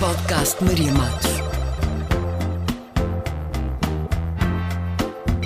[0.00, 1.30] Podcast Maria Matos.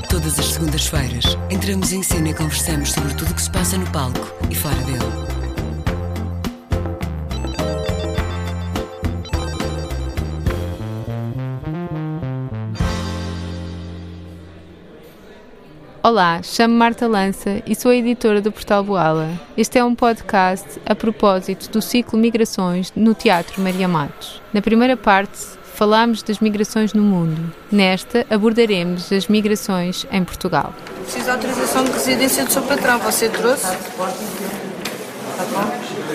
[0.09, 3.90] Todas as segundas-feiras, entramos em cena e conversamos sobre tudo o que se passa no
[3.90, 5.23] palco e fora dele.
[16.07, 19.41] Olá, chamo Marta Lança e sou a editora do Portal Boala.
[19.57, 24.39] Este é um podcast a propósito do ciclo Migrações no Teatro Maria Matos.
[24.53, 25.39] Na primeira parte,
[25.72, 27.50] falámos das migrações no mundo.
[27.72, 30.75] Nesta, abordaremos as migrações em Portugal.
[31.04, 32.98] Preciso de autorização de residência do seu patrão.
[32.98, 33.77] Você trouxe?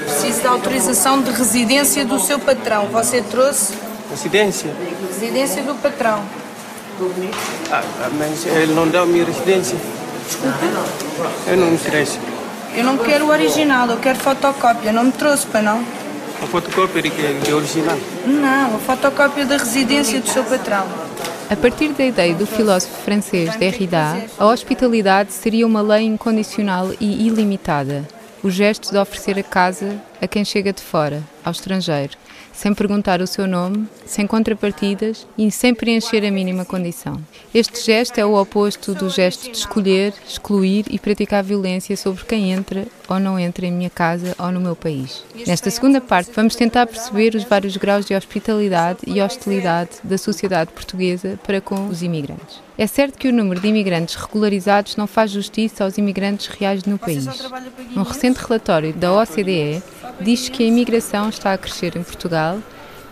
[0.03, 2.85] Preciso de autorização de residência do seu patrão.
[2.89, 3.75] Você trouxe?
[4.11, 4.71] Residência?
[5.07, 6.23] Residência do patrão.
[7.71, 9.77] Ah, ah, mas ele não dá a minha residência.
[11.47, 12.19] Eu não me interessa.
[12.75, 14.91] Eu não quero o original, eu quero fotocópia.
[14.91, 15.83] Não me trouxe para não?
[16.43, 17.97] A fotocópia de que é original.
[18.25, 20.85] Não, a fotocópia da residência do seu patrão.
[21.49, 27.27] A partir da ideia do filósofo francês Derrida, a hospitalidade seria uma lei incondicional e
[27.27, 28.05] ilimitada.
[28.43, 32.17] O gesto de oferecer a casa a quem chega de fora, ao estrangeiro,
[32.59, 37.17] sem perguntar o seu nome, sem contrapartidas e sem preencher a mínima condição.
[37.53, 42.51] Este gesto é o oposto do gesto de escolher, excluir e praticar violência sobre quem
[42.51, 45.23] entra ou não entra em minha casa ou no meu país.
[45.47, 50.71] Nesta segunda parte, vamos tentar perceber os vários graus de hospitalidade e hostilidade da sociedade
[50.71, 52.61] portuguesa para com os imigrantes.
[52.77, 56.97] É certo que o número de imigrantes regularizados não faz justiça aos imigrantes reais no
[56.97, 57.25] país.
[57.95, 59.81] Um recente relatório da OCDE
[60.19, 62.59] diz que a imigração está a crescer em Portugal,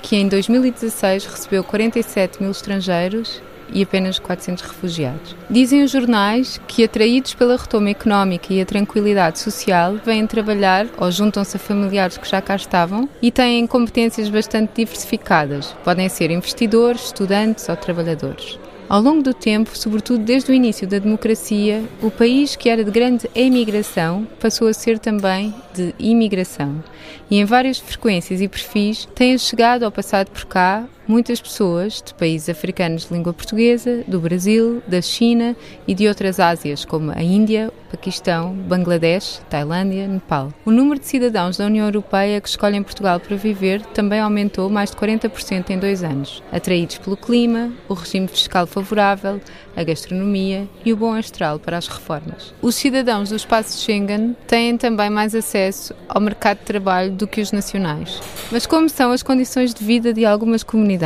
[0.02, 3.42] que em 2016 recebeu 47 mil estrangeiros
[3.73, 5.36] e apenas 400 refugiados.
[5.50, 11.12] Dizem os jornais que, atraídos pela retoma económica e a tranquilidade social, vêm trabalhar ou
[11.12, 15.76] juntam-se a familiares que já cá estavam e têm competências bastante diversificadas.
[15.84, 18.58] Podem ser investidores, estudantes ou trabalhadores.
[18.89, 22.92] Ao longo do tempo, sobretudo desde o início da democracia, o país que era de
[22.92, 26.81] grande emigração passou a ser também de imigração.
[27.30, 32.14] E em várias frequências e perfis têm chegado ou passado por cá muitas pessoas de
[32.14, 35.56] países africanos de língua portuguesa, do Brasil, da China
[35.88, 40.54] e de outras Ásias, como a Índia, Paquistão, Bangladesh, Tailândia, Nepal.
[40.66, 44.92] O número de cidadãos da União Europeia que escolhem Portugal para viver também aumentou mais
[44.92, 49.39] de 40% em dois anos, atraídos pelo clima, o regime fiscal favorável,
[49.76, 52.54] a gastronomia e o bom astral para as reformas.
[52.62, 57.39] Os cidadãos do espaço Schengen têm também mais acesso ao mercado de trabalho do que
[57.39, 58.20] os nacionais.
[58.52, 60.96] Mas como são as condições de vida de algumas comunidades?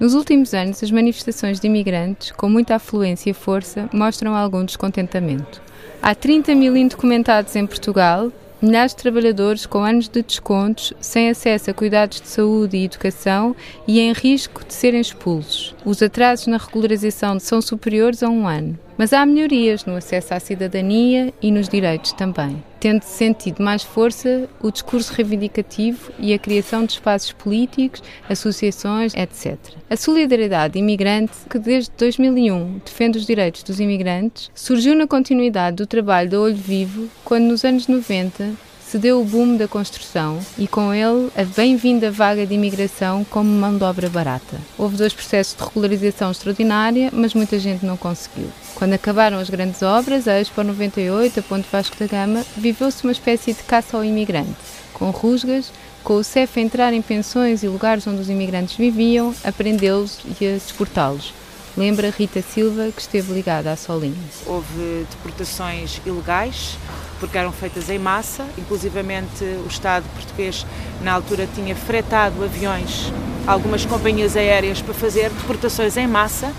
[0.00, 5.62] Nos últimos anos, as manifestações de imigrantes, com muita afluência e força, mostram algum descontentamento.
[6.02, 11.70] Há 30 mil indocumentados em Portugal, milhares de trabalhadores com anos de descontos, sem acesso
[11.70, 13.54] a cuidados de saúde e educação
[13.86, 15.74] e em risco de serem expulsos.
[15.84, 18.78] Os atrasos na regularização são superiores a um ano.
[18.96, 24.48] Mas há melhorias no acesso à cidadania e nos direitos também, tendo sentido mais força
[24.60, 29.56] o discurso reivindicativo e a criação de espaços políticos, associações, etc.
[29.88, 35.86] A solidariedade imigrante, que desde 2001 defende os direitos dos imigrantes, surgiu na continuidade do
[35.86, 40.68] trabalho da Olho Vivo, quando nos anos 90 se deu o boom da construção e
[40.68, 44.60] com ele a bem-vinda vaga de imigração como mão de obra barata.
[44.76, 48.50] Houve dois processos de regularização extraordinária, mas muita gente não conseguiu.
[48.74, 53.12] Quando acabaram as grandes obras, a Expo 98, a Ponte Vasco da Gama, viveu-se uma
[53.12, 54.52] espécie de caça ao imigrante,
[54.92, 55.72] com rusgas,
[56.04, 60.18] com o CEF a entrar em pensões e lugares onde os imigrantes viviam, a prendê-los
[60.38, 61.32] e a deportá-los.
[61.78, 64.14] Lembra Rita Silva, que esteve ligada à Solinha.
[64.44, 66.76] Houve deportações ilegais,
[67.22, 70.66] porque eram feitas em massa, inclusivamente o Estado português
[71.00, 73.12] na altura tinha fretado aviões,
[73.46, 76.52] algumas companhias aéreas para fazer deportações em massa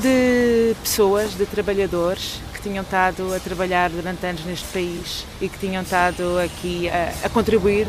[0.00, 5.58] de pessoas, de trabalhadores que tinham estado a trabalhar durante anos neste país e que
[5.58, 7.86] tinham estado aqui a, a contribuir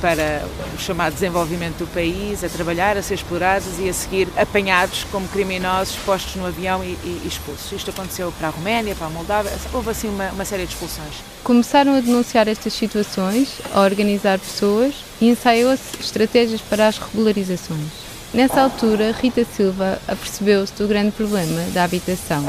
[0.00, 0.44] para
[0.74, 5.28] o chamado desenvolvimento do país, a trabalhar, a ser explorados e a seguir apanhados como
[5.28, 7.72] criminosos, postos no avião e, e expulsos.
[7.72, 11.14] Isto aconteceu para a Roménia, para a Moldávia, houve assim uma, uma série de expulsões.
[11.44, 18.07] Começaram a denunciar estas situações, a organizar pessoas e ensaiou-se estratégias para as regularizações.
[18.32, 22.44] Nessa altura, Rita Silva apercebeu-se do grande problema da habitação.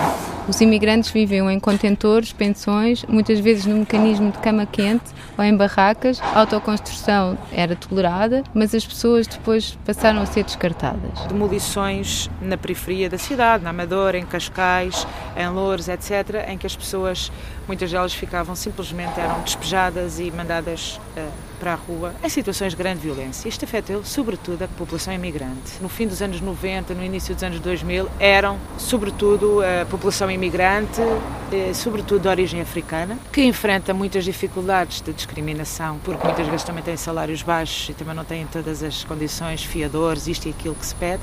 [0.45, 5.05] Os imigrantes viviam em contentores, pensões, muitas vezes no mecanismo de cama quente
[5.37, 6.19] ou em barracas.
[6.19, 11.17] A autoconstrução era tolerada, mas as pessoas depois passaram a ser descartadas.
[11.29, 16.75] Demolições na periferia da cidade, na Amadora, em Cascais, em Louros, etc., em que as
[16.75, 17.31] pessoas,
[17.67, 22.77] muitas delas ficavam simplesmente, eram despejadas e mandadas uh, para a rua em situações de
[22.77, 23.47] grande violência.
[23.47, 25.73] Isto afetou sobretudo a população imigrante.
[25.81, 31.01] No fim dos anos 90, no início dos anos 2000, eram sobretudo a população imigrante,
[31.51, 36.83] eh, sobretudo de origem africana, que enfrenta muitas dificuldades de discriminação, porque muitas vezes também
[36.83, 40.85] têm salários baixos e também não têm todas as condições fiadores, isto e aquilo que
[40.85, 41.21] se pede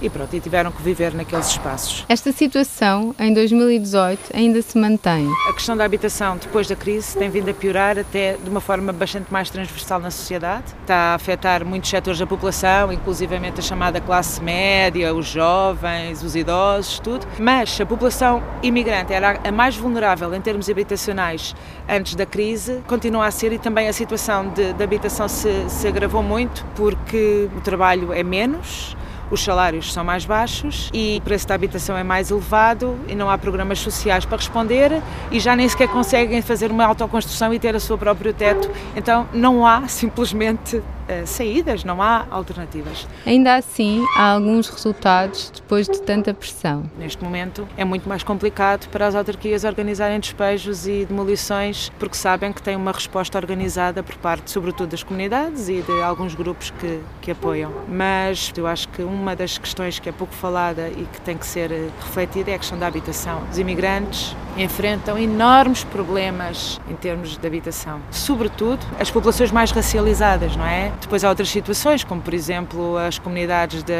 [0.00, 2.04] e pronto, e tiveram que viver naqueles espaços.
[2.08, 5.28] Esta situação, em 2018, ainda se mantém.
[5.48, 8.92] A questão da habitação, depois da crise, tem vindo a piorar até de uma forma
[8.92, 10.64] bastante mais transversal na sociedade.
[10.82, 16.36] Está a afetar muitos setores da população, inclusivamente a chamada classe média, os jovens, os
[16.36, 17.26] idosos, tudo.
[17.38, 21.54] Mas a população imigrante era a mais vulnerável em termos habitacionais
[21.88, 25.86] antes da crise, continua a ser e também a situação de, de habitação se, se
[25.86, 28.96] agravou muito porque o trabalho é menos,
[29.30, 33.28] os salários são mais baixos e o preço da habitação é mais elevado e não
[33.28, 37.74] há programas sociais para responder e já nem sequer conseguem fazer uma autoconstrução e ter
[37.74, 38.70] o seu próprio teto.
[38.94, 40.82] Então não há simplesmente
[41.24, 43.06] saídas, não há alternativas.
[43.24, 46.84] Ainda assim, há alguns resultados depois de tanta pressão.
[46.98, 52.52] Neste momento é muito mais complicado para as autarquias organizarem despejos e demolições porque sabem
[52.52, 57.00] que têm uma resposta organizada por parte, sobretudo, das comunidades e de alguns grupos que,
[57.20, 57.72] que apoiam.
[57.88, 61.46] Mas eu acho que uma das questões que é pouco falada e que tem que
[61.46, 63.42] ser eh, refletida é a questão da habitação.
[63.50, 70.66] Os imigrantes enfrentam enormes problemas em termos de habitação, sobretudo as populações mais racializadas, não
[70.66, 70.92] é?
[71.00, 73.92] Depois há outras situações, como por exemplo as comunidades de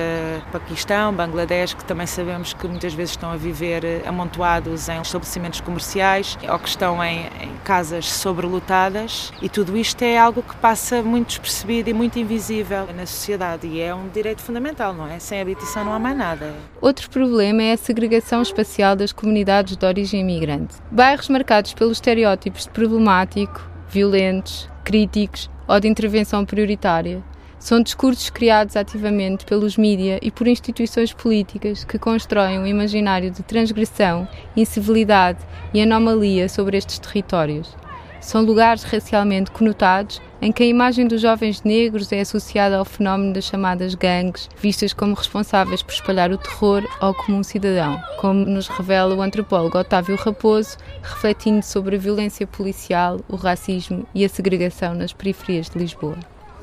[0.53, 6.38] Paquistão, Bangladesh, que também sabemos que muitas vezes estão a viver amontoados em estabelecimentos comerciais
[6.49, 11.29] ou que estão em, em casas sobrelotadas e tudo isto é algo que passa muito
[11.29, 15.19] despercebido e muito invisível na sociedade e é um direito fundamental, não é?
[15.19, 16.55] Sem habitação não há mais nada.
[16.81, 20.76] Outro problema é a segregação espacial das comunidades de origem imigrante.
[20.90, 27.22] Bairros marcados pelos estereótipos de problemático, violentos, críticos ou de intervenção prioritária.
[27.58, 33.43] São discursos criados ativamente pelos mídia e por instituições políticas que constroem um imaginário de
[33.43, 35.38] transgressão, incivilidade
[35.75, 37.75] e anomalia sobre estes territórios.
[38.20, 43.33] São lugares racialmente conotados em que a imagem dos jovens negros é associada ao fenómeno
[43.33, 48.69] das chamadas gangues, vistas como responsáveis por espalhar o terror ao comum cidadão, como nos
[48.69, 54.94] revela o antropólogo Otávio Raposo, refletindo sobre a violência policial, o racismo e a segregação
[54.94, 56.17] nas periferias de Lisboa.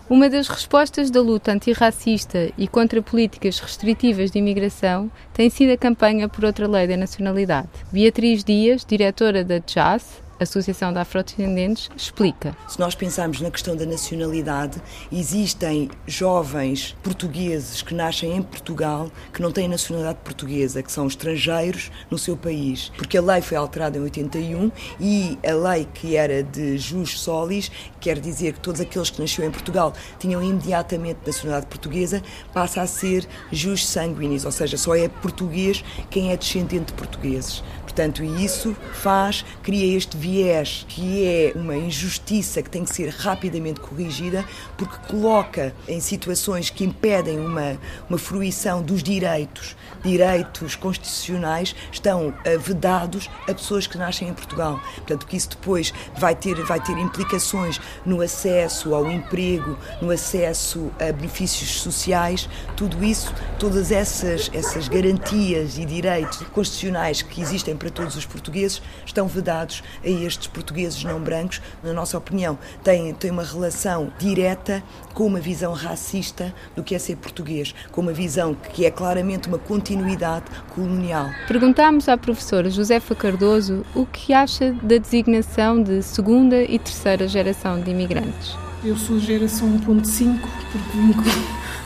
[0.10, 5.78] Uma das respostas da luta antirracista e contra políticas restritivas de imigração tem sido a
[5.78, 7.70] campanha por outra lei da nacionalidade.
[7.92, 12.56] Beatriz Dias, diretora da JAS, Associação de Afrodescendentes, explica.
[12.68, 14.82] Se nós pensarmos na questão da nacionalidade,
[15.12, 21.92] existem jovens portugueses que nascem em Portugal que não têm nacionalidade portuguesa, que são estrangeiros
[22.10, 26.44] no seu país, porque a lei foi alterada em 81 e a lei que era
[26.44, 31.68] de jus solis, quer dizer que todos aqueles que nasceram em Portugal tinham imediatamente nacionalidade
[31.68, 32.22] portuguesa,
[32.54, 37.64] passa a ser jus sanguinis, ou seja, só é português quem é descendente de portugueses.
[37.94, 43.82] Portanto, isso faz, cria este viés que é uma injustiça que tem que ser rapidamente
[43.82, 44.46] corrigida,
[44.78, 47.78] porque coloca em situações que impedem uma,
[48.08, 54.80] uma fruição dos direitos, direitos constitucionais, estão eh, vedados a pessoas que nascem em Portugal.
[54.96, 60.90] Portanto, que isso depois vai ter, vai ter implicações no acesso ao emprego, no acesso
[61.00, 62.48] a benefícios sociais,
[62.78, 68.82] tudo isso, todas essas, essas garantias e direitos constitucionais que existem para todos os portugueses
[69.06, 71.62] estão vedados a estes portugueses não brancos.
[71.84, 77.00] Na nossa opinião, tem, tem uma relação direta com uma visão racista do que é
[77.00, 81.30] ser português, com uma visão que é claramente uma continuidade colonial.
[81.48, 87.80] Perguntámos à professora Josefa Cardoso o que acha da designação de segunda e terceira geração
[87.80, 88.56] de imigrantes.
[88.84, 91.24] Eu sou geração 1.5, porque vim com,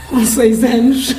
[0.10, 1.16] com seis anos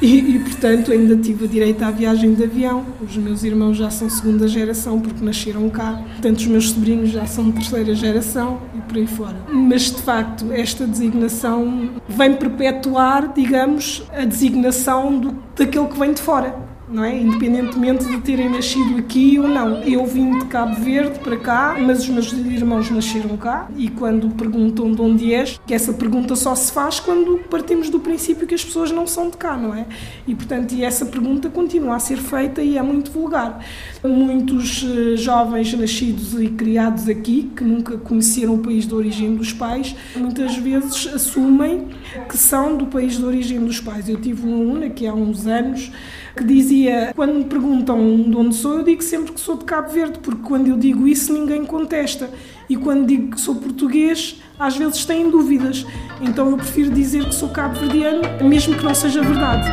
[0.00, 2.86] e, e, portanto, ainda tive direito à viagem de avião.
[3.02, 6.02] Os meus irmãos já são segunda geração porque nasceram cá.
[6.12, 9.36] Portanto, os meus sobrinhos já são terceira geração e por aí fora.
[9.52, 16.22] Mas, de facto, esta designação vem perpetuar, digamos, a designação do, daquele que vem de
[16.22, 17.16] fora não é?
[17.16, 19.82] Independentemente de terem nascido aqui ou não.
[19.82, 24.28] Eu vim de Cabo Verde para cá, mas os meus irmãos nasceram cá e quando
[24.30, 28.54] perguntam de onde és, que essa pergunta só se faz quando partimos do princípio que
[28.54, 29.86] as pessoas não são de cá, não é?
[30.26, 33.64] E portanto, e essa pergunta continua a ser feita e é muito vulgar.
[34.02, 39.52] Muitos uh, jovens nascidos e criados aqui, que nunca conheceram o país de origem dos
[39.52, 41.88] pais, muitas vezes assumem
[42.28, 44.08] que são do país de origem dos pais.
[44.08, 45.90] Eu tive uma aluna que há uns anos
[46.36, 49.90] que dizia: quando me perguntam de onde sou, eu digo sempre que sou de Cabo
[49.90, 52.30] Verde, porque quando eu digo isso ninguém contesta.
[52.68, 55.84] e quando digo que sou português, às vezes têm dúvidas.
[56.20, 59.68] Então eu prefiro dizer que sou cabo-verdiano, mesmo que não seja verdade.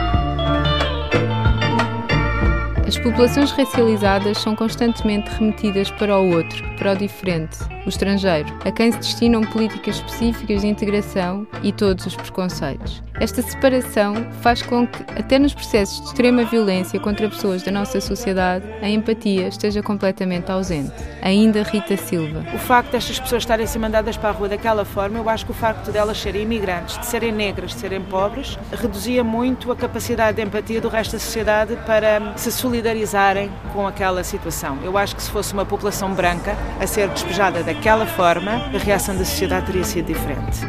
[2.88, 8.72] As populações racializadas são constantemente remetidas para o outro, para o diferente, o estrangeiro, a
[8.72, 13.04] quem se destinam políticas específicas de integração e todos os preconceitos.
[13.20, 18.00] Esta separação faz com que, até nos processos de extrema violência contra pessoas da nossa
[18.00, 20.94] sociedade, a empatia esteja completamente ausente.
[21.22, 22.46] Ainda Rita Silva.
[22.54, 25.52] O facto destas pessoas estarem se mandadas para a rua daquela forma, eu acho que
[25.52, 30.38] o facto delas serem imigrantes, de serem negras, de serem pobres, reduzia muito a capacidade
[30.38, 34.78] de empatia do resto da sociedade para se solidarizarem com aquela situação.
[34.84, 39.16] Eu acho que se fosse uma população branca a ser despejada daquela forma, a reação
[39.16, 40.62] da sociedade teria sido diferente.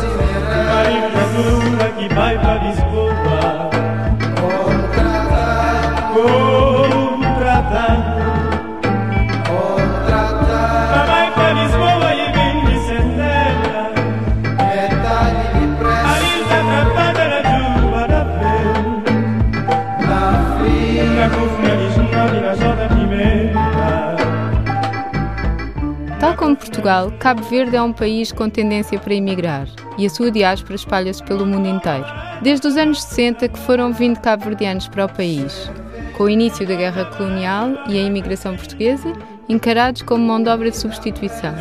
[0.00, 0.09] que
[26.80, 29.68] Portugal, Cabo Verde é um país com tendência para emigrar
[29.98, 32.06] e a sua diáspora espalha-se pelo mundo inteiro.
[32.40, 35.70] Desde os anos 60 que foram vindo cabo-verdianos para o país,
[36.16, 39.12] com o início da guerra colonial e a imigração portuguesa,
[39.46, 41.54] encarados como mão de obra de substituição.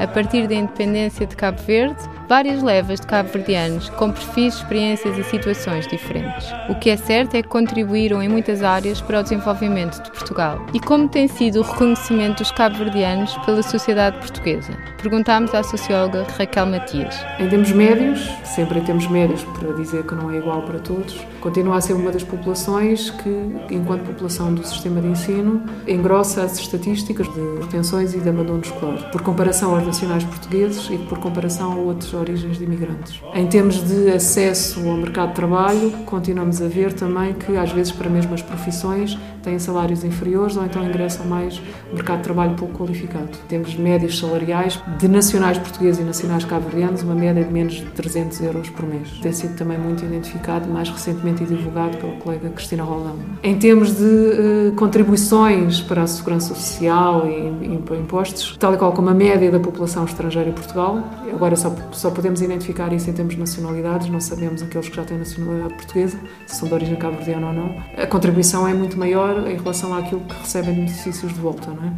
[0.00, 5.24] A partir da independência de Cabo Verde, várias levas de cabo-verdianos com perfis, experiências e
[5.24, 6.52] situações diferentes.
[6.68, 10.64] O que é certo é que contribuíram em muitas áreas para o desenvolvimento de Portugal.
[10.74, 14.72] E como tem sido o reconhecimento dos cabo-verdianos pela sociedade portuguesa?
[15.00, 17.14] Perguntámos à socióloga Raquel Matias.
[17.38, 21.16] Em termos médios, sempre em termos médios, para dizer que não é igual para todos,
[21.40, 26.58] continua a ser uma das populações que, enquanto população do sistema de ensino, engrossa as
[26.58, 31.72] estatísticas de retenções e de abandono escolar, por comparação aos nacionais portugueses e por comparação
[31.72, 33.20] a outros origens de imigrantes.
[33.34, 37.92] Em termos de acesso ao mercado de trabalho, continuamos a ver também que, às vezes,
[37.92, 39.16] para mesmas profissões,
[39.46, 43.28] têm salários inferiores ou então ingressam mais no mercado de trabalho pouco qualificado.
[43.48, 48.40] Temos médias salariais de nacionais portugueses e nacionais cabo-verdianos, uma média de menos de 300
[48.40, 49.08] euros por mês.
[49.22, 53.16] Tem sido também muito identificado, mais recentemente e divulgado pela colega Cristina Roldão.
[53.42, 59.10] Em termos de uh, contribuições para a segurança social e, impostos, tal e qual como
[59.10, 63.34] a média da população estrangeira em Portugal, agora só só podemos identificar isso em termos
[63.34, 67.48] de nacionalidades, não sabemos aqueles que já têm nacionalidade portuguesa, se são de origem cabo-verdiana
[67.48, 67.76] ou não.
[67.96, 71.84] A contribuição é muito maior em relação àquilo que recebem de benefícios de volta, não
[71.84, 71.92] é?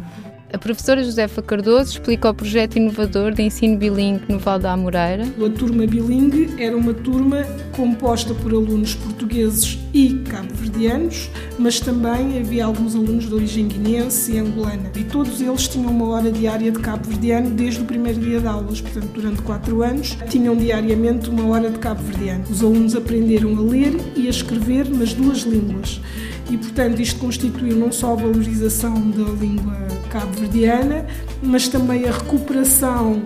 [0.51, 5.23] A professora Josefa Cardoso explica o projeto inovador de ensino bilingue no Val da Amoreira.
[5.23, 7.43] A turma bilingue era uma turma
[7.75, 11.29] composta por alunos portugueses e cabo-verdianos,
[11.59, 14.91] mas também havia alguns alunos de origem guineense e angolana.
[14.95, 18.81] E todos eles tinham uma hora diária de cabo-verdiano desde o primeiro dia de aulas,
[18.81, 22.43] portanto, durante quatro anos, tinham diariamente uma hora de cabo-verdiano.
[22.49, 26.01] Os alunos aprenderam a ler e a escrever nas duas línguas
[26.49, 29.77] e, portanto, isto constituiu não só a valorização da língua
[30.09, 31.05] cabo-verdiana,
[31.41, 33.21] mas também a recuperação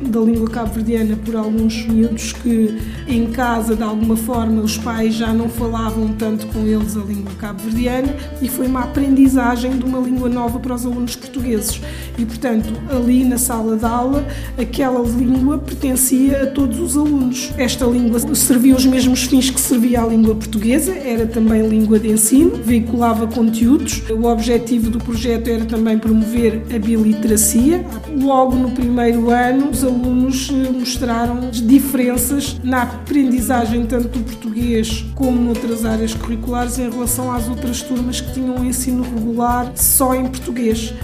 [0.00, 5.32] da língua cabo-verdiana por alguns miúdos que em casa, de alguma forma, os pais já
[5.32, 10.28] não falavam tanto com eles a língua cabo-verdiana e foi uma aprendizagem de uma língua
[10.28, 11.80] nova para os alunos portugueses.
[12.16, 17.52] E, portanto, ali na sala de aula, aquela língua pertencia a todos os alunos.
[17.58, 22.10] Esta língua servia os mesmos fins que servia a língua portuguesa, era também língua de
[22.10, 24.02] ensino, veiculava conteúdos.
[24.10, 27.84] O objetivo do projeto era também promover a biliteracia.
[28.20, 35.40] Logo no primeiro ano, os alunos eh, mostraram diferenças na aprendizagem tanto do português como
[35.40, 40.94] noutras áreas curriculares em relação às outras turmas que tinham ensino regular só em português.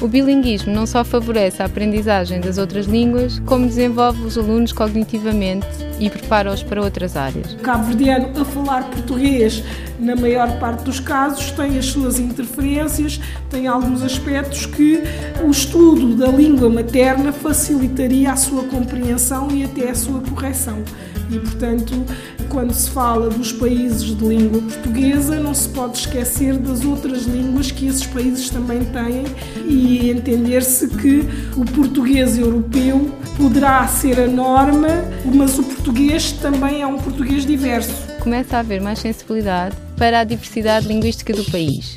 [0.00, 5.66] O bilinguismo não só favorece a aprendizagem das outras línguas, como desenvolve os alunos cognitivamente
[5.98, 7.54] e prepara-os para outras áreas.
[7.54, 9.64] O cabo-verdiano a falar português,
[9.98, 15.02] na maior parte dos casos, tem as suas interferências, tem alguns aspectos que
[15.42, 20.84] o estudo da língua materna facilitaria a sua compreensão e até a sua correção.
[21.30, 22.04] E, portanto,
[22.48, 27.70] quando se fala dos países de língua portuguesa, não se pode esquecer das outras línguas
[27.70, 29.24] que esses países também têm
[29.66, 34.88] e entender-se que o português europeu poderá ser a norma,
[35.24, 38.06] mas o português também é um português diverso.
[38.20, 41.96] Começa a haver mais sensibilidade para a diversidade linguística do país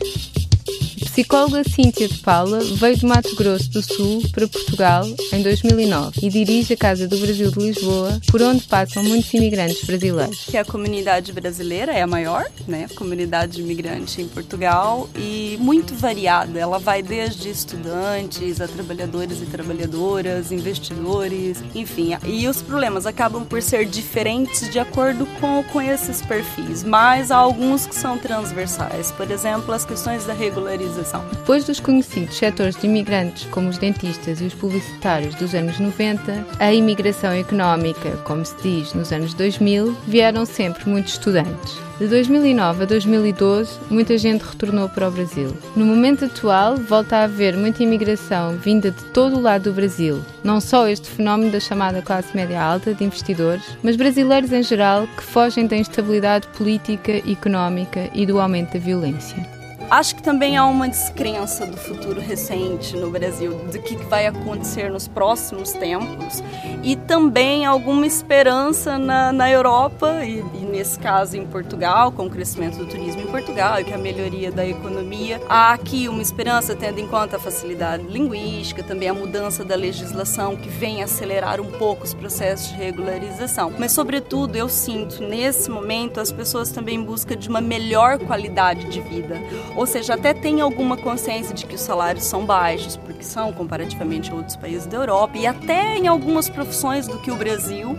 [1.09, 6.29] psicóloga Cíntia de Paula veio do Mato Grosso do Sul para Portugal em 2009 e
[6.29, 10.45] dirige a Casa do Brasil de Lisboa, por onde passam muitos imigrantes brasileiros.
[10.45, 12.85] Que a comunidade brasileira é a maior, né?
[12.89, 16.59] A comunidade imigrante em Portugal e muito variada.
[16.59, 22.11] Ela vai desde estudantes a trabalhadores e trabalhadoras, investidores, enfim.
[22.23, 27.37] E os problemas acabam por ser diferentes de acordo com, com esses perfis, mas há
[27.37, 29.11] alguns que são transversais.
[29.11, 30.98] Por exemplo, as questões da regularização.
[31.31, 36.45] Depois dos conhecidos setores de imigrantes, como os dentistas e os publicitários dos anos 90,
[36.59, 41.89] a imigração económica, como se diz nos anos 2000, vieram sempre muitos estudantes.
[41.99, 45.53] De 2009 a 2012, muita gente retornou para o Brasil.
[45.75, 50.23] No momento atual, volta a haver muita imigração vinda de todo o lado do Brasil.
[50.41, 55.07] Não só este fenómeno da chamada classe média alta de investidores, mas brasileiros em geral
[55.07, 59.58] que fogem da instabilidade política, económica e do aumento da violência.
[59.89, 64.87] Acho que também há uma descrença do futuro recente no Brasil, do que vai acontecer
[64.91, 66.43] nos próximos tempos,
[66.83, 72.29] e também alguma esperança na, na Europa, e, e, nesse caso em Portugal, com o
[72.29, 75.41] crescimento do turismo em Portugal e com a melhoria da economia.
[75.49, 80.55] Há aqui uma esperança, tendo em conta a facilidade linguística, também a mudança da legislação,
[80.55, 83.73] que vem acelerar um pouco os processos de regularização.
[83.79, 88.87] Mas, sobretudo, eu sinto nesse momento as pessoas também em busca de uma melhor qualidade
[88.87, 89.41] de vida
[89.79, 94.29] ou seja, até tem alguma consciência de que os salários são baixos, porque são comparativamente
[94.29, 97.97] a outros países da Europa, e até em algumas profissões do que o Brasil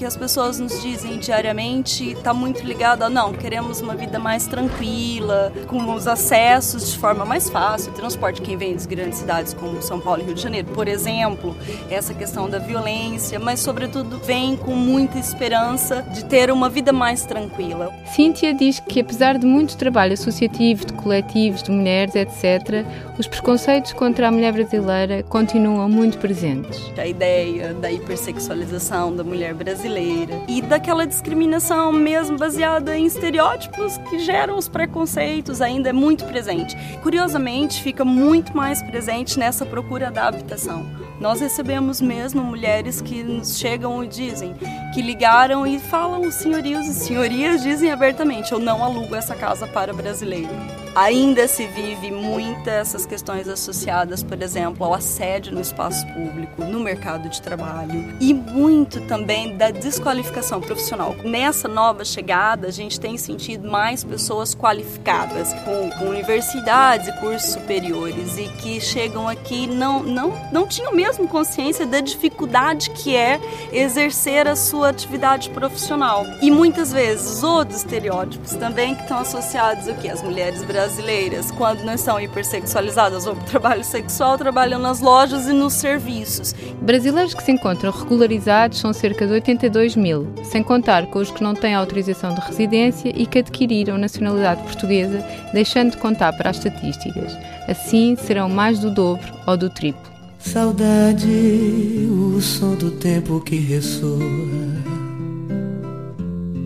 [0.00, 4.46] que as pessoas nos dizem diariamente está muito ligado a não, queremos uma vida mais
[4.46, 9.82] tranquila, com os acessos de forma mais fácil, transporte quem vem das grandes cidades como
[9.82, 11.54] São Paulo e Rio de Janeiro, por exemplo,
[11.90, 17.26] essa questão da violência, mas sobretudo vem com muita esperança de ter uma vida mais
[17.26, 17.92] tranquila.
[18.06, 22.86] Cíntia diz que apesar de muito trabalho associativo, de coletivos, de mulheres, etc.,
[23.18, 26.90] os preconceitos contra a mulher brasileira continuam muito presentes.
[26.96, 33.98] A ideia da hipersexualização da mulher brasileira brasileira e daquela discriminação mesmo baseada em estereótipos
[34.08, 36.76] que geram os preconceitos ainda é muito presente.
[37.02, 40.86] Curiosamente, fica muito mais presente nessa procura da habitação.
[41.20, 44.54] Nós recebemos mesmo mulheres que nos chegam e dizem
[44.94, 49.66] que ligaram e falam os senhorios e senhorias dizem abertamente: eu não alugo essa casa
[49.66, 50.79] para brasileiro.
[50.94, 56.80] Ainda se vive muitas essas questões associadas, por exemplo, ao assédio no espaço público, no
[56.80, 61.14] mercado de trabalho e muito também da desqualificação profissional.
[61.22, 67.52] Nessa nova chegada, a gente tem sentido mais pessoas qualificadas, com, com universidades e cursos
[67.52, 73.40] superiores e que chegam aqui não não não tinham mesmo consciência da dificuldade que é
[73.72, 76.26] exercer a sua atividade profissional.
[76.42, 80.79] E muitas vezes os outros estereótipos também que estão associados o que as mulheres brasileiras
[80.80, 86.54] brasileiras, quando não estão hipersexualizadas ou trabalho sexual, trabalham nas lojas e nos serviços.
[86.80, 91.42] Brasileiros que se encontram regularizados são cerca de 82 mil, sem contar com os que
[91.42, 96.56] não têm autorização de residência e que adquiriram nacionalidade portuguesa, deixando de contar para as
[96.56, 97.36] estatísticas.
[97.68, 100.10] Assim, serão mais do dobro ou do triplo.
[100.38, 104.18] Saudade, o som do tempo que ressoa.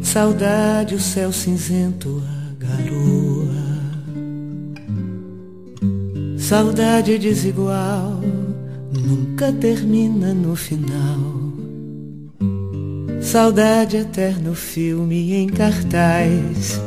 [0.00, 2.22] Saudade, o céu cinzento,
[6.44, 8.20] Saudade desigual
[8.92, 11.18] nunca termina no final.
[13.22, 16.78] Saudade eterno filme em cartaz.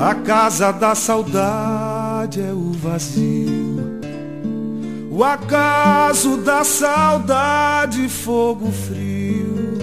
[0.00, 4.00] A casa da saudade é o vazio.
[5.08, 9.78] O acaso da saudade, fogo frio.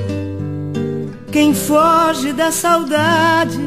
[1.31, 3.57] Quem foge da saudade,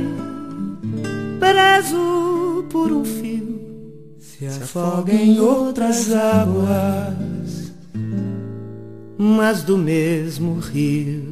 [1.41, 3.22] preso por um fio
[4.51, 7.73] se afoga em outras águas,
[9.17, 11.32] mas do mesmo rio.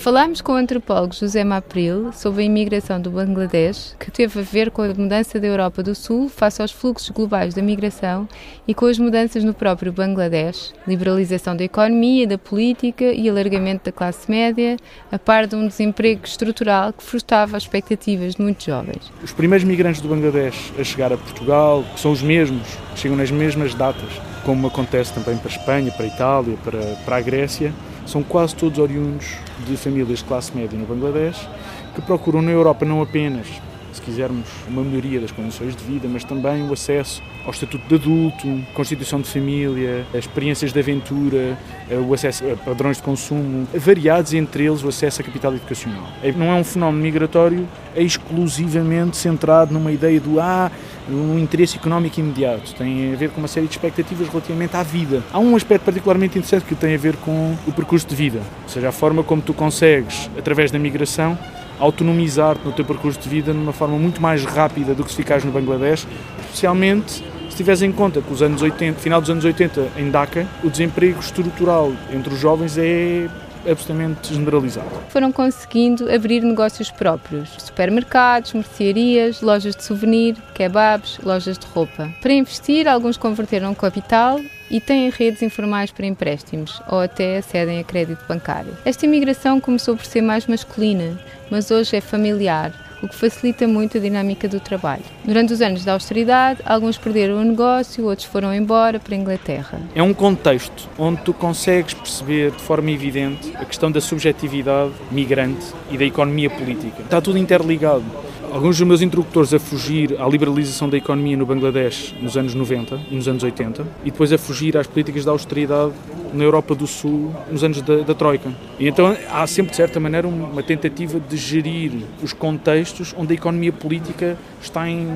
[0.00, 4.70] Falámos com o antropólogo José Mapril sobre a imigração do Bangladesh, que teve a ver
[4.70, 8.26] com a mudança da Europa do Sul face aos fluxos globais da migração
[8.66, 13.92] e com as mudanças no próprio Bangladesh, liberalização da economia, da política e alargamento da
[13.92, 14.78] classe média,
[15.12, 19.12] a par de um desemprego estrutural que frustrava as expectativas de muitos jovens.
[19.22, 23.74] Os primeiros migrantes do Bangladesh a chegar a Portugal são os mesmos, chegam nas mesmas
[23.74, 27.70] datas, como acontece também para a Espanha, para a Itália, para, para a Grécia
[28.06, 29.36] são quase todos oriundos
[29.66, 31.48] de famílias de classe média no Bangladesh
[31.94, 33.46] que procuram na Europa não apenas
[33.92, 37.94] se quisermos, uma melhoria das condições de vida, mas também o acesso ao estatuto de
[37.94, 41.58] adulto, constituição de família, experiências de aventura,
[41.90, 46.06] eh, o acesso a padrões de consumo, variados entre eles o acesso a capital educacional.
[46.22, 50.70] É, não é um fenómeno migratório exclusivamente centrado numa ideia do ah,
[51.08, 55.22] um interesse económico imediato, tem a ver com uma série de expectativas relativamente à vida.
[55.32, 58.68] Há um aspecto particularmente interessante que tem a ver com o percurso de vida, ou
[58.68, 61.38] seja, a forma como tu consegues, através da migração,
[61.80, 65.16] autonomizar-te no teu percurso de vida de uma forma muito mais rápida do que se
[65.16, 66.06] ficares no Bangladesh,
[66.42, 70.46] especialmente se tiveres em conta que os anos 80, final dos anos 80 em Dhaka,
[70.62, 73.28] o desemprego estrutural entre os jovens é
[73.68, 74.88] absolutamente generalizado.
[75.08, 82.10] Foram conseguindo abrir negócios próprios: supermercados, mercearias, lojas de souvenir, kebabs, lojas de roupa.
[82.20, 84.40] Para investir, alguns converteram capital
[84.70, 88.76] e têm redes informais para empréstimos ou até acedem a crédito bancário.
[88.84, 91.18] Esta imigração começou por ser mais masculina,
[91.50, 95.02] mas hoje é familiar o que facilita muito a dinâmica do trabalho.
[95.24, 99.80] Durante os anos da austeridade, alguns perderam o negócio, outros foram embora para a Inglaterra.
[99.94, 105.66] É um contexto onde tu consegues perceber de forma evidente a questão da subjetividade migrante
[105.90, 107.02] e da economia política.
[107.02, 108.04] Está tudo interligado.
[108.50, 113.00] Alguns dos meus interlocutores a fugir à liberalização da economia no Bangladesh nos anos 90
[113.08, 115.92] e nos anos 80 e depois a fugir às políticas da austeridade
[116.34, 118.52] na Europa do Sul nos anos da, da Troika.
[118.76, 123.36] E então há sempre, de certa maneira, uma tentativa de gerir os contextos onde a
[123.36, 125.06] economia política está em,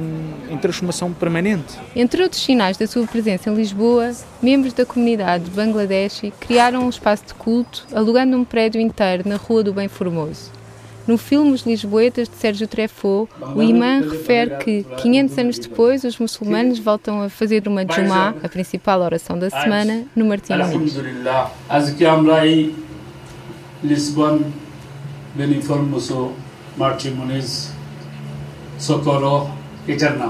[0.49, 1.77] em transformação permanente.
[1.97, 6.89] Entre outros sinais da sua presença em Lisboa, membros da comunidade de Bangladesh criaram um
[6.89, 10.64] espaço de culto alugando um prédio inteiro na Rua do Bem Formoso.
[11.07, 16.19] No filme Os Lisboetas, de Sérgio Treffaut, o imã refere que, 500 anos depois, os
[16.19, 20.55] muçulmanos voltam a fazer uma Jumá, a principal oração da semana, no Martim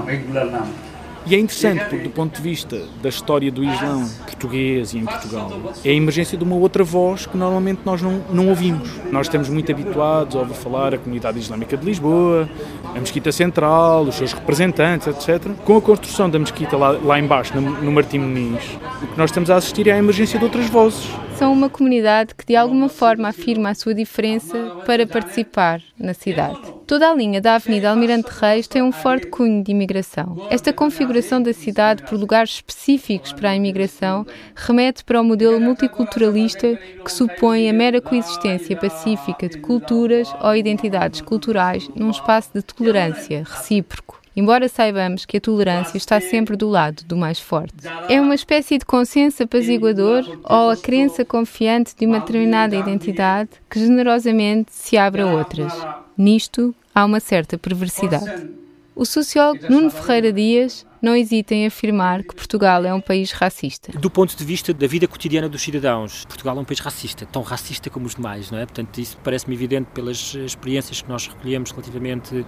[0.09, 0.84] Eglanam.
[1.27, 5.51] E é interessante do ponto de vista da história do Islão português e em Portugal,
[5.83, 8.89] é a emergência de uma outra voz que normalmente nós não, não ouvimos.
[9.11, 12.47] Nós estamos muito habituados a ouvir falar a comunidade islâmica de Lisboa,
[12.95, 15.51] a Mesquita Central, os seus representantes, etc.
[15.63, 18.63] Com a construção da Mesquita lá, lá embaixo, no, no Martim Muniz,
[19.01, 21.09] o que nós estamos a assistir é a emergência de outras vozes.
[21.37, 26.73] São uma comunidade que de alguma forma afirma a sua diferença para participar na cidade.
[26.87, 30.47] Toda a linha da Avenida Almirante Reis tem um forte cunho de imigração.
[30.49, 36.79] Esta configuração da cidade por lugares específicos para a imigração remete para o modelo multiculturalista
[37.03, 43.43] que supõe a mera coexistência pacífica de culturas ou identidades culturais num espaço de tolerância
[43.43, 47.73] recíproco embora saibamos que a tolerância está sempre do lado do mais forte.
[48.09, 53.79] É uma espécie de consenso apaziguador ou a crença confiante de uma determinada identidade que
[53.79, 55.73] generosamente se abre a outras.
[56.17, 58.49] Nisto há uma certa perversidade.
[58.95, 63.91] O sociólogo Nuno Ferreira Dias não hesita em afirmar que Portugal é um país racista.
[63.91, 67.43] Do ponto de vista da vida cotidiana dos cidadãos, Portugal é um país racista, tão
[67.43, 68.65] racista como os demais, não é?
[68.65, 72.43] Portanto, isso parece-me evidente pelas experiências que nós recolhemos relativamente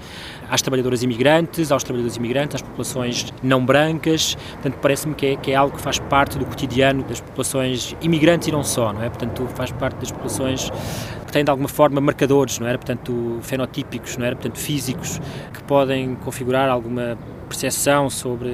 [0.50, 4.34] às trabalhadoras imigrantes, aos trabalhadores imigrantes, às populações não brancas.
[4.54, 8.48] Portanto, parece-me que é, que é algo que faz parte do cotidiano das populações imigrantes
[8.48, 9.10] e não só, não é?
[9.10, 10.72] Portanto, faz parte das populações
[11.28, 12.80] que têm de alguma forma marcadores, não era?
[12.80, 14.36] Portanto, fenotípicos, não era?
[14.36, 15.22] Portanto, físicos,
[15.54, 17.16] que podem configurar alguma
[17.48, 18.54] percepção sobre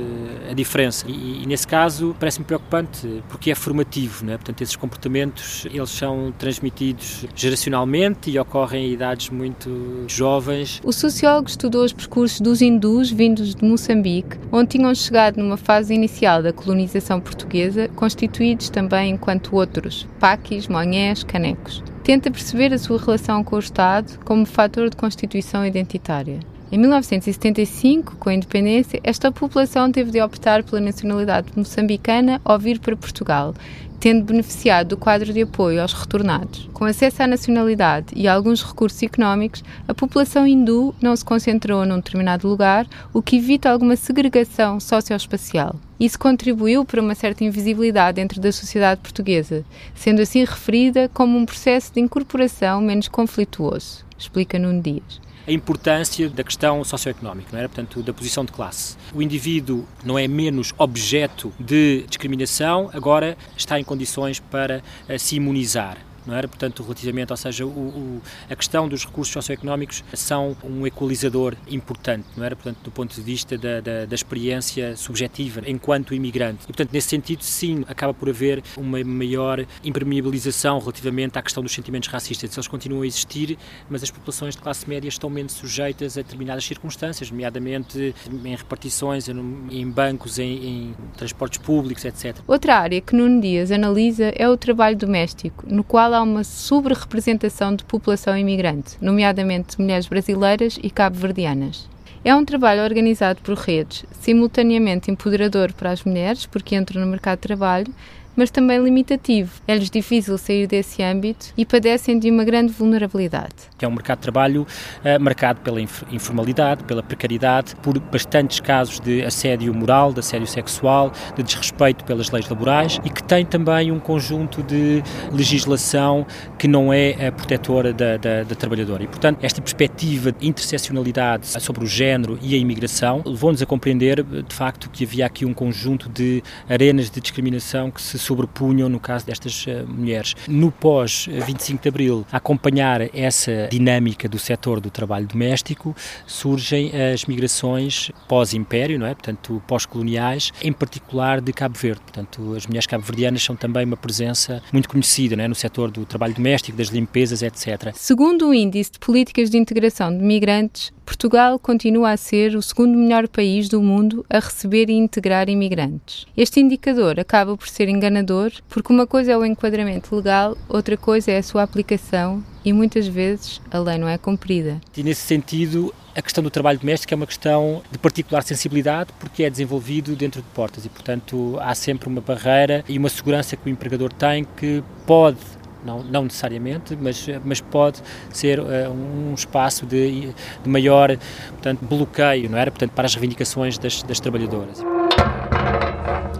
[0.49, 1.05] a diferença.
[1.07, 4.37] E, e nesse caso parece-me preocupante porque é formativo, não é?
[4.37, 10.81] portanto esses comportamentos eles são transmitidos geracionalmente e ocorrem em idades muito jovens.
[10.83, 15.93] O sociólogo estudou os percursos dos hindus vindos de Moçambique, onde tinham chegado numa fase
[15.93, 21.83] inicial da colonização portuguesa, constituídos também enquanto outros, paquis, monhés, canecos.
[22.03, 26.39] Tenta perceber a sua relação com o Estado como fator de constituição identitária.
[26.73, 32.79] Em 1975, com a independência, esta população teve de optar pela nacionalidade moçambicana ou vir
[32.79, 33.53] para Portugal,
[33.99, 36.67] tendo beneficiado do quadro de apoio aos retornados.
[36.73, 41.97] Com acesso à nacionalidade e alguns recursos económicos, a população hindu não se concentrou num
[41.97, 45.75] determinado lugar, o que evita alguma segregação socioespacial.
[45.99, 51.45] Isso contribuiu para uma certa invisibilidade dentro da sociedade portuguesa, sendo assim referida como um
[51.45, 57.67] processo de incorporação menos conflituoso, explica Nuno Dias a importância da questão socioeconómica, não é?
[57.67, 58.95] portanto, da posição de classe.
[59.13, 65.35] O indivíduo não é menos objeto de discriminação, agora está em condições para uh, se
[65.35, 65.97] imunizar.
[66.25, 66.47] Não era?
[66.47, 72.27] Portanto, relativamente, ou seja, o, o, a questão dos recursos socioeconómicos são um equalizador importante,
[72.35, 72.55] não era?
[72.55, 76.63] Portanto, do ponto de vista da, da, da experiência subjetiva enquanto imigrante.
[76.63, 81.73] E, portanto, nesse sentido, sim, acaba por haver uma maior impermeabilização relativamente à questão dos
[81.73, 82.55] sentimentos racistas.
[82.55, 83.57] Eles continuam a existir,
[83.89, 89.27] mas as populações de classe média estão menos sujeitas a determinadas circunstâncias, nomeadamente em repartições,
[89.27, 92.37] em bancos, em, em transportes públicos, etc.
[92.47, 97.75] Outra área que Nuno Dias analisa é o trabalho doméstico, no qual há uma sobre-representação
[97.75, 101.89] de população imigrante, nomeadamente mulheres brasileiras e cabo-verdianas.
[102.25, 107.39] É um trabalho organizado por redes, simultaneamente empoderador para as mulheres, porque entram no mercado
[107.39, 107.93] de trabalho,
[108.35, 109.51] mas também limitativo.
[109.67, 113.53] É-lhes difícil sair desse âmbito e padecem de uma grande vulnerabilidade.
[113.81, 119.23] É um mercado de trabalho uh, marcado pela informalidade, pela precariedade, por bastantes casos de
[119.23, 123.99] assédio moral, de assédio sexual, de desrespeito pelas leis laborais e que tem também um
[123.99, 126.25] conjunto de legislação
[126.57, 129.03] que não é a protetora da, da, da trabalhadora.
[129.03, 134.23] E, portanto, esta perspectiva de interseccionalidade sobre o género e a imigração levou-nos a compreender,
[134.23, 138.99] de facto, que havia aqui um conjunto de arenas de discriminação que se sobrepunham no
[138.99, 140.35] caso destas uh, mulheres.
[140.47, 145.95] No pós-25 de Abril, a acompanhar essa dinâmica do setor do trabalho doméstico,
[146.27, 149.13] surgem as migrações pós-império, não é?
[149.13, 152.01] Portanto, pós-coloniais, em particular de Cabo Verde.
[152.01, 155.47] Portanto, as mulheres cabo-verdianas são também uma presença muito conhecida, não é?
[155.47, 157.91] No setor do trabalho doméstico, das limpezas, etc.
[157.93, 162.97] Segundo o Índice de Políticas de Integração de Migrantes, Portugal continua a ser o segundo
[162.97, 166.25] melhor país do mundo a receber e integrar imigrantes.
[166.35, 171.31] Este indicador acaba por ser enganador porque uma coisa é o enquadramento legal, outra coisa
[171.31, 174.79] é a sua aplicação e muitas vezes a lei não é cumprida.
[174.95, 179.43] E nesse sentido, a questão do trabalho doméstico é uma questão de particular sensibilidade porque
[179.43, 183.67] é desenvolvido dentro de portas e, portanto, há sempre uma barreira e uma segurança que
[183.67, 185.39] o empregador tem que pode
[185.85, 191.17] não, não necessariamente, mas, mas pode ser uh, um espaço de, de, maior
[191.49, 192.71] portanto, bloqueio, não era?
[192.71, 194.81] Portanto, para as reivindicações das, das trabalhadoras.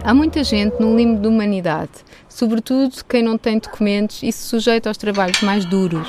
[0.02, 1.92] Há muita gente no limbo de humanidade,
[2.28, 6.06] sobretudo quem não tem documentos e se sujeita aos trabalhos mais duros.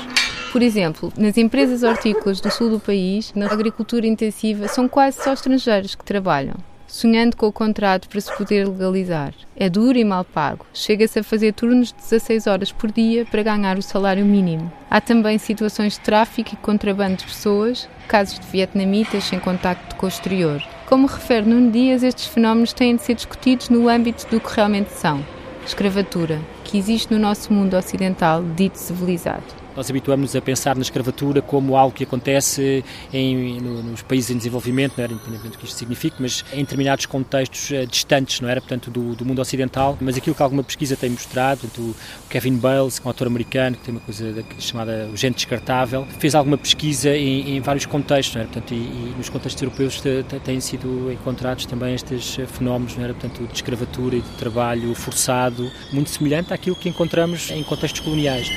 [0.52, 5.32] Por exemplo, nas empresas hortícolas do sul do país, na agricultura intensiva, são quase só
[5.32, 9.34] estrangeiros que trabalham sonhando com o contrato para se poder legalizar.
[9.56, 10.66] É duro e mal pago.
[10.72, 14.70] Chega-se a fazer turnos de 16 horas por dia para ganhar o salário mínimo.
[14.90, 20.06] Há também situações de tráfico e contrabando de pessoas, casos de vietnamitas sem contacto com
[20.06, 20.62] o exterior.
[20.86, 24.92] Como refere Nuno Dias, estes fenómenos têm de ser discutidos no âmbito do que realmente
[24.92, 25.24] são:
[25.66, 29.55] escravatura, que existe no nosso mundo ocidental dito civilizado.
[29.76, 34.36] Nós habituamos a pensar na escravatura como algo que acontece em, no, nos países em
[34.38, 38.48] desenvolvimento, não era independentemente do que isto signifique, mas em determinados contextos uh, distantes, não
[38.48, 39.98] era, portanto, do, do, mundo ocidental.
[40.00, 43.84] Mas aquilo que alguma pesquisa tem mostrado, portanto, o Kevin Bales, um autor americano que
[43.84, 48.42] tem uma coisa chamada o gente descartável, fez alguma pesquisa em, em vários contextos, não
[48.42, 50.02] era, portanto, e, e nos contextos europeus
[50.42, 54.94] têm sido encontrados também estes eh, fenómenos, não era, portanto, de escravatura e de trabalho
[54.94, 58.50] forçado, muito semelhante àquilo que encontramos em contextos coloniais.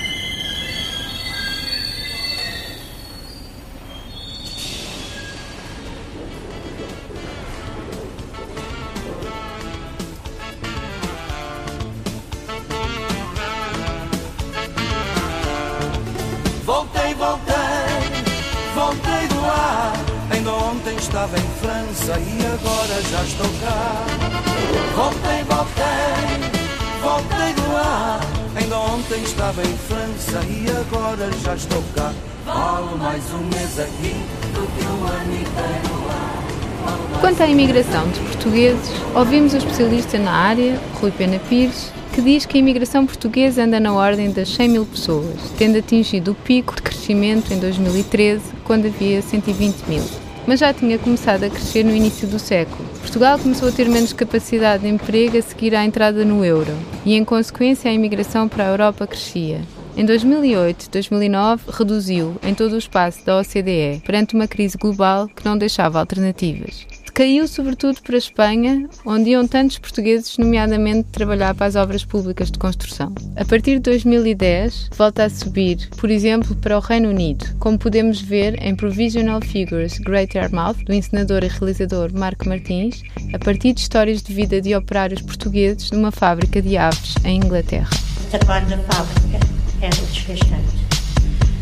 [21.10, 24.06] Estava em França e agora já estou cá.
[24.96, 26.62] Voltei, voltei,
[27.02, 28.20] voltei do ar.
[28.56, 32.14] Ainda ontem estava em França e agora já estou cá.
[32.46, 34.16] Vale mais um mês aqui
[34.54, 37.20] do que um ano inteiro lá.
[37.20, 42.46] Quanto à imigração de portugueses, ouvimos o especialista na área, Rui Pena Pires, que diz
[42.46, 46.76] que a imigração portuguesa anda na ordem das 100 mil pessoas, tendo atingido o pico
[46.76, 50.04] de crescimento em 2013, quando havia 120 mil
[50.48, 52.84] mas já tinha começado a crescer no início do século.
[53.02, 57.14] Portugal começou a ter menos capacidade de emprego a seguir à entrada no euro e,
[57.14, 59.62] em consequência, a imigração para a Europa crescia.
[59.96, 65.28] Em 2008 e 2009, reduziu em todo o espaço da OCDE, perante uma crise global
[65.28, 71.54] que não deixava alternativas caiu sobretudo para a Espanha, onde iam tantos portugueses, nomeadamente, trabalhar
[71.56, 73.14] para as obras públicas de construção.
[73.36, 78.22] A partir de 2010, volta a subir, por exemplo, para o Reino Unido, como podemos
[78.22, 83.82] ver em Provisional Figures Greater Mouth, do encenador e realizador Marco Martins, a partir de
[83.82, 87.90] histórias de vida de operários portugueses numa fábrica de aves em Inglaterra.
[88.32, 89.40] Trabalho da fábrica
[89.82, 90.80] era desgastante.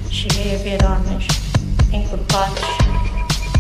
[0.10, 1.28] Cheguei a ver homens
[1.94, 2.62] encorpados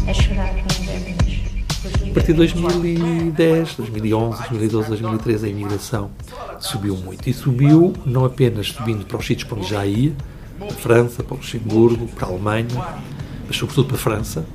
[0.08, 1.57] a chorar com vergonhas.
[1.88, 6.12] A partir de 2010, 2011, 2012, 2013, a imigração
[6.60, 7.30] subiu muito.
[7.30, 10.14] E subiu não apenas subindo para os sítios para onde já ia,
[10.58, 12.68] para a França, para o Luxemburgo, para a Alemanha,
[13.46, 14.46] mas sobretudo para a França,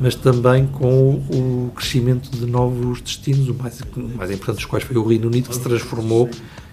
[0.00, 4.84] mas também com o crescimento de novos destinos, o mais, o mais importante dos quais
[4.84, 6.30] foi o Reino Unido, que se transformou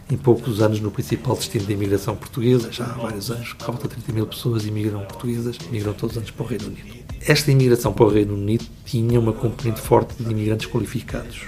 [0.10, 2.72] em poucos anos no principal destino da imigração portuguesa.
[2.72, 6.46] Já há vários anos, falta 30 mil pessoas imigram portuguesas, imigram todos os anos para
[6.46, 7.07] o Reino Unido.
[7.26, 11.42] Esta imigração para o Reino Unido tinha uma componente forte de imigrantes qualificados.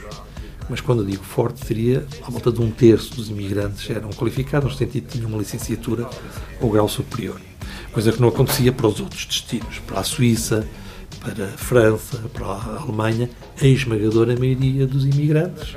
[0.70, 4.72] Mas quando eu digo forte, seria à volta de um terço dos imigrantes eram qualificados,
[4.72, 6.08] no sentido de tinham uma licenciatura
[6.62, 7.40] ou grau superior.
[7.92, 10.68] Coisa que não acontecia para os outros destinos, para a Suíça,
[11.22, 13.30] para a França, para a Alemanha,
[13.60, 15.76] a esmagadora maioria dos imigrantes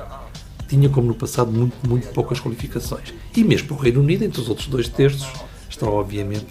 [0.68, 3.12] tinha, como no passado, muito, muito poucas qualificações.
[3.36, 5.28] E mesmo para o Reino Unido, entre os outros dois terços,
[5.68, 6.46] estão, obviamente,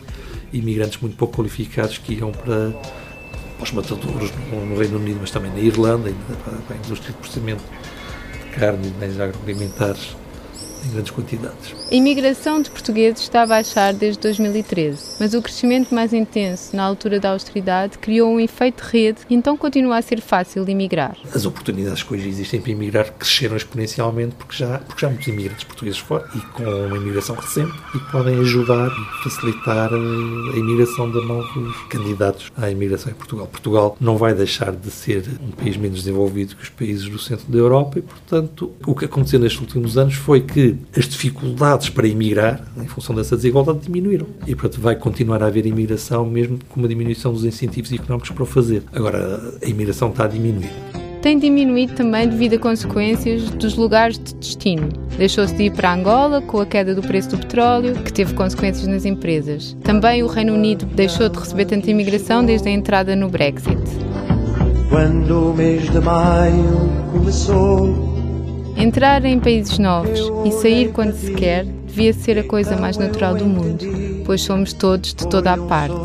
[0.53, 2.71] imigrantes muito pouco qualificados que iam para,
[3.61, 6.11] para os matadouros no, no, Reino Unido, mas também na Irlanda,
[6.43, 7.63] para, para a indústria de processamento
[8.33, 10.15] de carne e bens agroalimentares
[10.85, 11.75] em grandes quantidades.
[11.91, 16.83] A imigração de portugueses está a baixar desde 2013, mas o crescimento mais intenso na
[16.83, 20.71] altura da austeridade criou um efeito de rede e então continua a ser fácil de
[20.71, 21.17] emigrar.
[21.33, 25.27] As oportunidades que hoje existem para emigrar cresceram exponencialmente porque já, porque já há muitos
[25.27, 30.57] imigrantes portugueses fora e com uma imigração recente e que podem ajudar e facilitar a
[30.57, 33.47] imigração de novos candidatos à imigração em Portugal.
[33.47, 37.51] Portugal não vai deixar de ser um país menos desenvolvido que os países do centro
[37.51, 42.07] da Europa e, portanto, o que aconteceu nestes últimos anos foi que as dificuldades para
[42.07, 44.27] emigrar, em função dessa desigualdade, diminuíram.
[44.47, 48.43] E, portanto, vai continuar a haver imigração, mesmo com uma diminuição dos incentivos económicos para
[48.43, 48.83] o fazer.
[48.93, 50.71] Agora, a imigração está a diminuir
[51.21, 54.89] tem diminuído também devido a consequências dos lugares de destino.
[55.17, 58.87] Deixou-se de ir para Angola com a queda do preço do petróleo, que teve consequências
[58.87, 59.77] nas empresas.
[59.83, 63.77] Também o Reino Unido deixou de receber tanta imigração desde a entrada no Brexit.
[64.89, 68.10] Quando o mês de maio começou
[68.75, 73.35] Entrar em países novos e sair quando se quer devia ser a coisa mais natural
[73.35, 73.85] do mundo,
[74.25, 75.95] pois somos todos de toda a parte.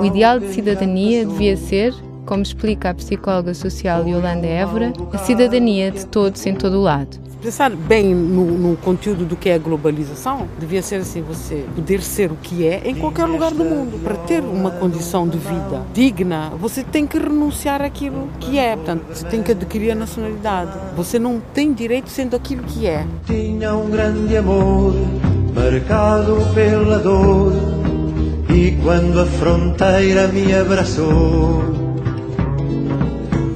[0.00, 1.94] O ideal de cidadania devia ser,
[2.26, 7.26] como explica a psicóloga social Yolanda Évora, a cidadania de todos em todo o lado
[7.46, 12.02] pensar bem no, no, conteúdo do que é a globalização, devia ser assim: você poder
[12.02, 14.02] ser o que é em qualquer lugar do mundo.
[14.02, 18.74] Para ter uma condição de vida digna, você tem que renunciar àquilo que é.
[18.74, 20.72] Portanto, você tem que adquirir a nacionalidade.
[20.96, 23.06] Você não tem direito sendo aquilo que é.
[23.26, 24.94] Tinha um grande amor,
[25.54, 27.52] marcado pela dor,
[28.52, 31.85] e quando a fronteira me abraçou,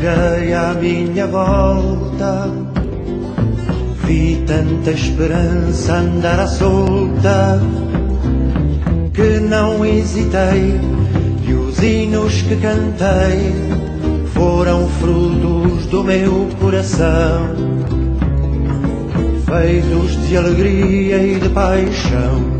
[0.00, 2.50] olhei à minha volta.
[4.04, 7.60] Vi tanta esperança andar à solta
[9.12, 10.80] que não hesitei
[11.46, 13.52] e os hinos que cantei
[14.32, 17.50] foram frutos do meu coração,
[19.44, 22.59] feitos de alegria e de paixão.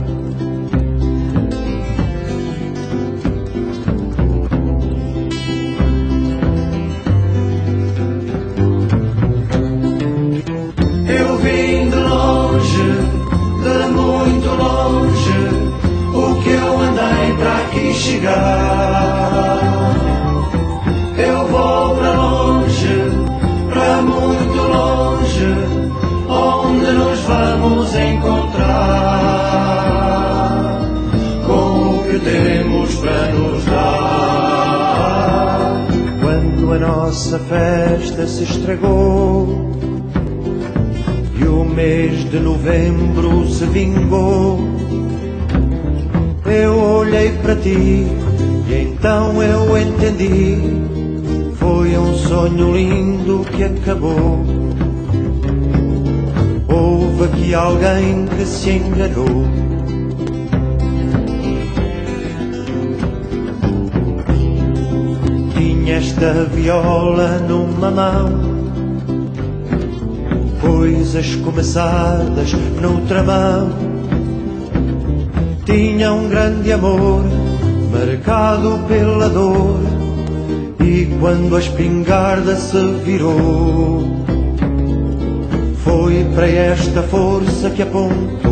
[53.90, 54.44] Acabou.
[56.68, 59.70] Houve aqui alguém que se enganou.
[65.90, 68.28] esta viola numa mão
[70.60, 73.70] coisas começadas noutra mão.
[75.66, 77.24] Tinha um grande amor,
[77.90, 79.80] marcado pela dor,
[80.82, 84.24] e quando a espingarda se virou,
[85.84, 88.49] foi para esta força que apontou.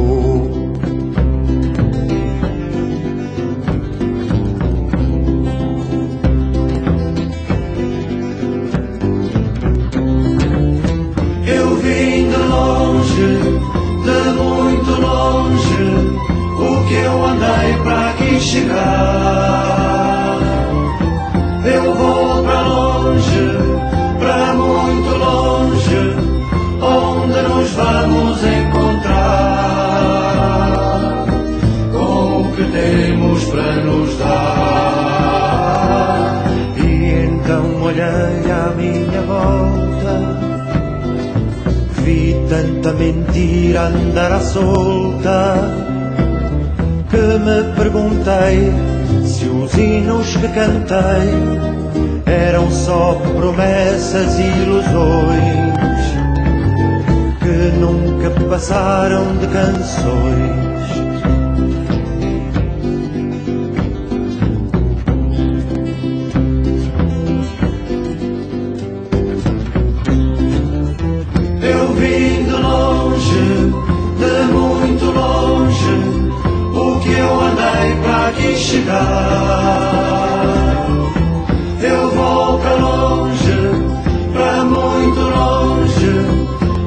[37.98, 40.14] Olhei à minha volta
[42.04, 45.56] vi tanta mentira andar à solta
[47.10, 48.72] que me perguntei
[49.26, 51.28] se os hinos que cantei
[52.26, 55.58] eram só promessas e ilusões
[57.40, 60.67] que nunca passaram de canções.
[81.82, 83.52] Eu vou para longe,
[84.32, 86.10] para muito longe,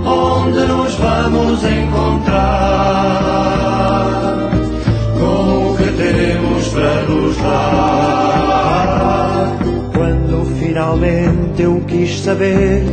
[0.04, 2.82] onde nos vamos encontrar
[5.20, 8.41] com o que temos para nos dar.
[9.93, 12.84] Quando finalmente eu quis saber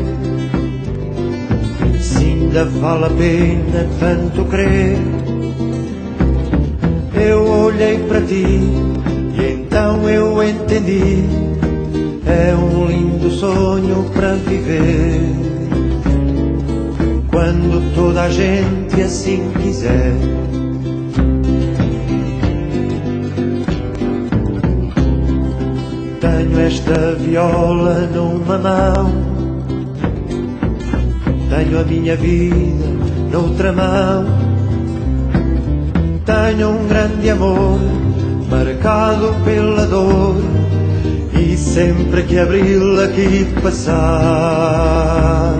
[1.98, 4.98] se ainda vale a pena tanto crer.
[7.14, 8.97] Eu olhei para ti
[10.08, 11.24] eu entendi.
[12.26, 15.20] É um lindo sonho para viver.
[17.30, 20.12] Quando toda a gente assim quiser.
[26.20, 29.38] Tenho esta viola numa mão
[31.58, 32.86] tenho a minha vida
[33.32, 34.24] noutra mão.
[36.24, 37.78] Tenho um grande amor
[38.48, 40.36] marcado pela dor.
[41.40, 45.54] E sempre que abril aqui passar,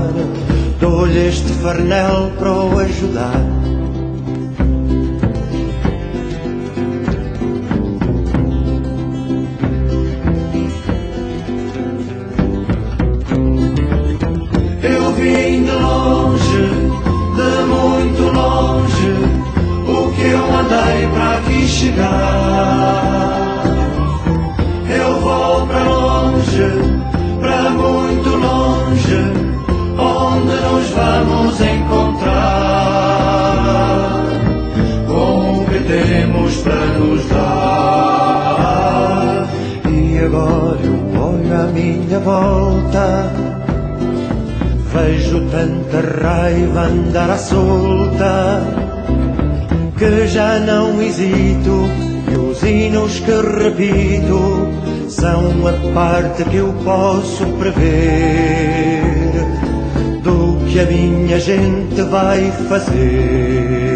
[0.80, 3.45] dou-lhe este farnel para o ajudar.
[14.82, 15.57] Eu vim
[20.79, 23.03] andei para aqui chegar.
[24.89, 26.70] Eu vou para longe,
[27.41, 29.33] para muito longe,
[29.99, 32.39] onde nos vamos encontrar
[35.07, 38.59] com o que temos para nos dar.
[39.91, 43.33] E agora eu olho à minha volta.
[44.91, 48.88] Vejo tanta raiva andar à solta
[49.99, 51.88] que já não hesito
[52.30, 54.68] e os hinos que repito
[55.09, 59.03] são a parte que eu posso prever
[60.22, 63.88] do que a minha gente vai fazer.